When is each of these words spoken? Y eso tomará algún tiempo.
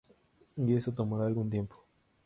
Y 0.57 0.73
eso 0.73 0.91
tomará 0.91 1.27
algún 1.27 1.51
tiempo. 1.51 1.85